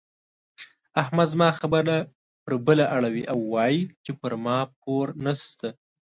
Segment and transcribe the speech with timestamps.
[1.01, 1.95] احمد زما خبره
[2.43, 5.69] پر بله اړوي او وايي چې پر ما پور نه شته.